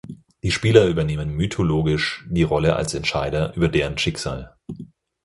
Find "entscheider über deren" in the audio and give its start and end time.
2.95-3.99